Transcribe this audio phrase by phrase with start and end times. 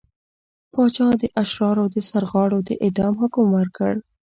[0.73, 3.93] پاچا د اشرارو د سرغاړو د اعدام حکم ورکړ.